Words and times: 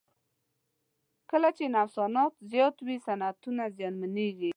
کله 1.31 1.49
چې 1.57 1.63
نوسانات 1.75 2.33
زیات 2.51 2.75
وي 2.85 2.97
صنعتونه 3.05 3.63
زیانمنوي. 3.75 4.49